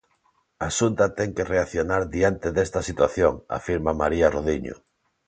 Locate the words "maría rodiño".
4.01-4.75